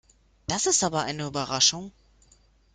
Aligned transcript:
Das 0.47 0.65
ist 0.65 0.83
aber 0.83 1.03
eine 1.03 1.27
Überraschung. 1.27 1.91